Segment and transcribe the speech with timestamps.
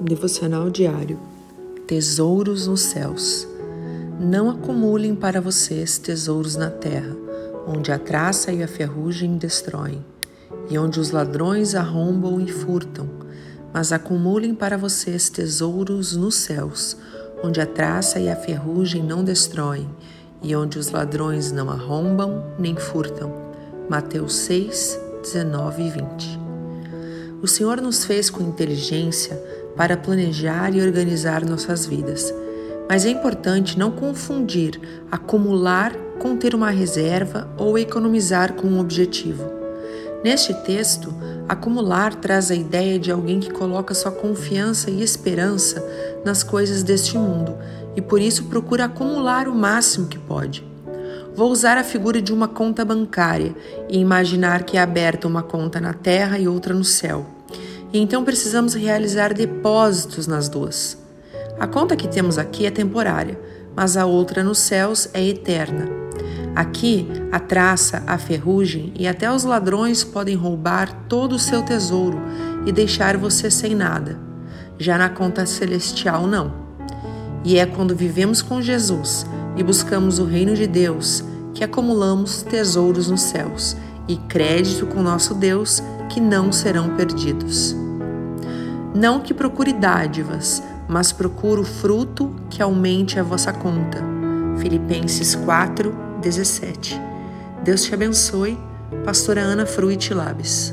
[0.00, 1.18] Devocional diário.
[1.84, 3.48] Tesouros nos céus.
[4.20, 7.16] Não acumulem para vocês tesouros na terra,
[7.66, 10.04] onde a traça e a ferrugem destroem,
[10.70, 13.08] e onde os ladrões arrombam e furtam.
[13.74, 16.96] Mas acumulem para vocês tesouros nos céus,
[17.42, 19.90] onde a traça e a ferrugem não destroem,
[20.40, 23.34] e onde os ladrões não arrombam nem furtam.
[23.90, 26.40] Mateus 6, 19 e 20.
[27.42, 32.34] O Senhor nos fez com inteligência para planejar e organizar nossas vidas.
[32.88, 39.44] Mas é importante não confundir acumular com ter uma reserva ou economizar com um objetivo.
[40.24, 41.14] Neste texto,
[41.48, 45.80] acumular traz a ideia de alguém que coloca sua confiança e esperança
[46.24, 47.54] nas coisas deste mundo
[47.94, 50.66] e por isso procura acumular o máximo que pode.
[51.36, 53.54] Vou usar a figura de uma conta bancária
[53.88, 57.37] e imaginar que é aberta uma conta na terra e outra no céu.
[57.92, 60.98] E então precisamos realizar depósitos nas duas.
[61.58, 63.38] A conta que temos aqui é temporária,
[63.74, 65.88] mas a outra nos céus é eterna.
[66.54, 72.20] Aqui, a traça, a ferrugem e até os ladrões podem roubar todo o seu tesouro
[72.66, 74.18] e deixar você sem nada.
[74.78, 76.52] Já na conta celestial, não.
[77.44, 79.24] E é quando vivemos com Jesus
[79.56, 81.22] e buscamos o reino de Deus
[81.54, 83.76] que acumulamos tesouros nos céus
[84.08, 87.76] e crédito com nosso Deus que não serão perdidos.
[88.94, 94.02] Não que procure dádivas, mas procure o fruto que aumente a vossa conta.
[94.58, 97.00] Filipenses 4, 17.
[97.62, 98.58] Deus te abençoe.
[99.04, 100.72] Pastora Ana Fruit Labes.